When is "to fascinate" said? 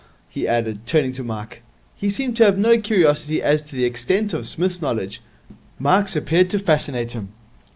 6.49-7.11